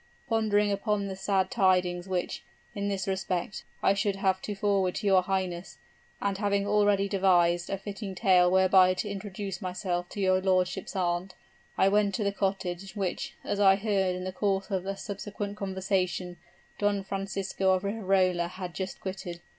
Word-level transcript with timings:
Pondering 0.27 0.71
upon 0.71 1.05
the 1.05 1.15
sad 1.15 1.51
tidings 1.51 2.07
which, 2.09 2.43
in 2.73 2.87
this 2.87 3.07
respect, 3.07 3.63
I 3.83 3.93
should 3.93 4.15
have 4.15 4.41
to 4.41 4.55
forward 4.55 4.95
to 4.95 5.05
your 5.05 5.21
highness, 5.21 5.77
and 6.19 6.39
having 6.39 6.65
already 6.65 7.07
devised 7.07 7.69
a 7.69 7.77
fitting 7.77 8.15
tale 8.15 8.49
whereby 8.49 8.95
to 8.95 9.07
introduce 9.07 9.61
myself 9.61 10.09
to 10.09 10.19
your 10.19 10.41
lordship's 10.41 10.95
aunt, 10.95 11.35
I 11.77 11.87
went 11.87 12.15
to 12.15 12.23
the 12.23 12.31
cottage, 12.31 12.95
which, 12.95 13.35
as 13.43 13.59
I 13.59 13.75
heard 13.75 14.15
in 14.15 14.23
the 14.23 14.31
course 14.33 14.71
of 14.71 14.87
a 14.87 14.97
subsequent 14.97 15.57
conversation, 15.57 16.37
Don 16.79 17.03
Francisco 17.03 17.69
of 17.69 17.83
Riverola 17.83 18.47
had 18.47 18.73
just 18.73 18.99
quitted. 19.01 19.39